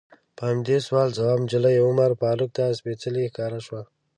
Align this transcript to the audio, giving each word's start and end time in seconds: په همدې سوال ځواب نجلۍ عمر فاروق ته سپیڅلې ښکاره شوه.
په 0.35 0.43
همدې 0.51 0.77
سوال 0.87 1.09
ځواب 1.17 1.37
نجلۍ 1.43 1.75
عمر 1.87 2.09
فاروق 2.21 2.51
ته 2.57 2.63
سپیڅلې 2.79 3.23
ښکاره 3.31 3.59
شوه. 3.65 3.81